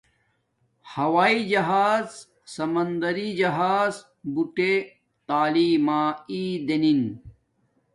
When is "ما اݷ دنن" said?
5.85-7.01